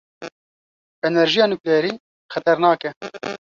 [1.07, 1.93] Enerjiya nuklerî
[2.33, 2.89] xeternak e.